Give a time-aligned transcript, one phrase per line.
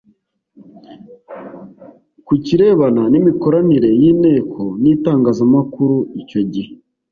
[2.25, 6.71] Ku kirebana n’imikoranire y’inteko n’itangazamakuru icyo gihe